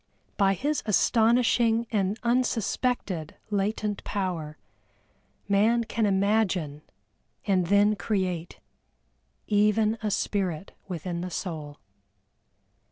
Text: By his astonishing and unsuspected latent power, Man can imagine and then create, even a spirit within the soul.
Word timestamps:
By 0.35 0.55
his 0.55 0.81
astonishing 0.87 1.85
and 1.91 2.19
unsuspected 2.23 3.35
latent 3.51 4.03
power, 4.03 4.57
Man 5.47 5.83
can 5.83 6.07
imagine 6.07 6.81
and 7.45 7.67
then 7.67 7.95
create, 7.95 8.59
even 9.45 9.99
a 10.01 10.09
spirit 10.09 10.71
within 10.87 11.21
the 11.21 11.29
soul. 11.29 11.77